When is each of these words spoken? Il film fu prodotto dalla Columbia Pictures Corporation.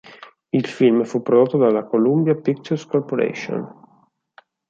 Il 0.49 0.65
film 0.65 1.03
fu 1.03 1.21
prodotto 1.21 1.59
dalla 1.59 1.83
Columbia 1.83 2.33
Pictures 2.33 2.87
Corporation. 2.87 4.09